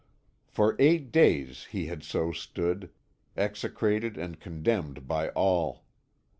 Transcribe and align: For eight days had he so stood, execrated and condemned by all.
For 0.47 0.75
eight 0.79 1.11
days 1.11 1.65
had 1.65 1.99
he 1.99 2.03
so 2.03 2.31
stood, 2.31 2.89
execrated 3.37 4.17
and 4.17 4.39
condemned 4.39 5.07
by 5.07 5.29
all. 5.29 5.83